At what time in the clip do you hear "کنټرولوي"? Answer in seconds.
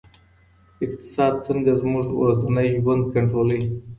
3.13-3.67